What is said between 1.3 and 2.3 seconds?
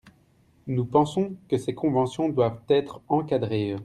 que ces conventions